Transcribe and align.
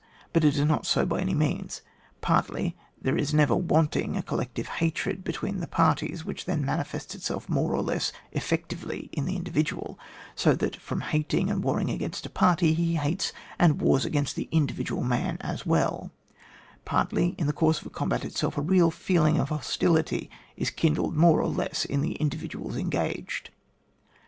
But 0.33 0.43
it 0.43 0.55
is 0.57 0.65
not 0.65 0.87
so 0.87 1.05
by 1.05 1.21
any 1.21 1.35
means. 1.35 1.83
Partly 2.21 2.75
there 2.99 3.15
is 3.19 3.35
never 3.35 3.55
wanting 3.55 4.17
a 4.17 4.23
collective 4.23 4.67
hatred 4.81 5.23
between 5.23 5.59
the 5.59 5.67
parties, 5.67 6.25
which 6.25 6.45
then 6.45 6.65
manifests 6.65 7.13
itself 7.13 7.47
more 7.47 7.75
or 7.75 7.83
less 7.83 8.11
effectively 8.31 9.11
in 9.13 9.25
the 9.25 9.35
individual, 9.35 9.99
so 10.33 10.55
that 10.55 10.75
from 10.75 11.01
hating 11.01 11.51
and 11.51 11.63
warring 11.63 11.91
against 11.91 12.25
a 12.25 12.31
party, 12.31 12.73
he 12.73 12.95
hates 12.95 13.31
and 13.59 13.79
wars 13.79 14.03
against 14.03 14.35
the 14.35 14.49
individual 14.51 15.03
man 15.03 15.37
as 15.39 15.67
well; 15.67 16.09
partly 16.83 17.35
in 17.37 17.45
the 17.45 17.53
course 17.53 17.79
of 17.79 17.85
a 17.85 17.91
combat 17.91 18.25
itself 18.25 18.57
a 18.57 18.61
real 18.63 18.89
feeling 18.89 19.37
of 19.39 19.49
hostility 19.49 20.31
is 20.57 20.71
kin 20.71 20.95
dled 20.95 21.13
more 21.13 21.39
or 21.43 21.47
less 21.47 21.85
in 21.85 22.01
the 22.01 22.13
individuals 22.13 22.75
en 22.75 22.89
gaged. 22.89 23.51